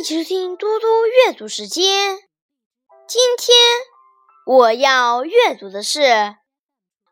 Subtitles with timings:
[0.00, 2.16] 迎收听嘟嘟阅读时间。
[3.06, 3.54] 今天
[4.46, 6.36] 我要阅读的是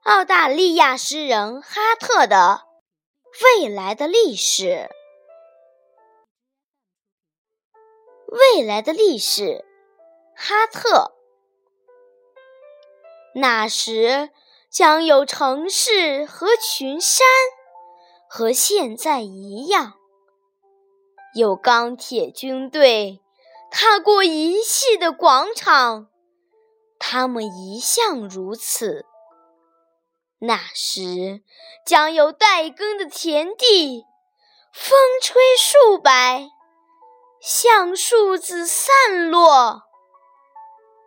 [0.05, 2.63] 澳大利亚诗人哈特的
[3.61, 4.65] 《未来的历史》。
[8.27, 9.67] 未来的历史，
[10.35, 11.13] 哈特。
[13.35, 14.31] 那时
[14.71, 17.27] 将有城市和群山，
[18.31, 19.99] 和现在一样。
[21.35, 23.21] 有钢铁军队
[23.71, 26.09] 踏过遗弃的广场，
[26.99, 29.05] 他们一向如此。
[30.41, 31.43] 那时
[31.85, 34.05] 将有待耕的田地，
[34.73, 36.11] 风吹树柏，
[37.41, 39.83] 橡树子散落，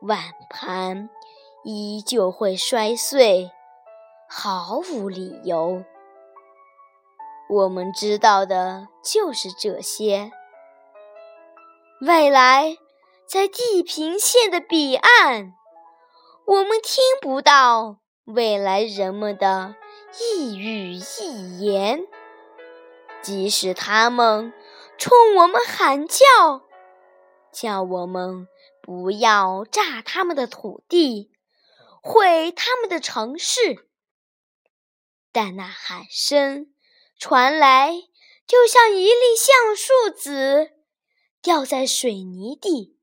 [0.01, 0.19] 碗
[0.49, 1.09] 盘
[1.63, 3.51] 依旧会摔碎，
[4.29, 5.83] 毫无理由。
[7.51, 10.31] 我们知道的就是这些。
[11.99, 12.77] 未来
[13.27, 15.53] 在地平线的彼岸，
[16.45, 19.75] 我们听不到未来人们的
[20.17, 22.07] 一语一言，
[23.21, 24.53] 即使他们
[24.97, 26.25] 冲我们喊叫，
[27.51, 28.47] 叫我们
[28.81, 31.33] 不要炸他们的土地，
[32.01, 33.89] 毁他们的城市，
[35.33, 36.70] 但那喊声。
[37.21, 37.91] 传来，
[38.47, 40.71] 就像一粒橡树籽
[41.39, 42.97] 掉在水泥地，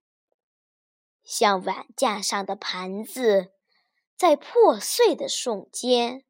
[1.22, 3.52] 像碗架上的盘子
[4.16, 6.24] 在破碎的瞬间。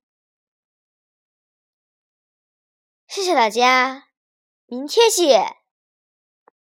[3.07, 4.11] 谢谢大家，
[4.67, 5.57] 明天见。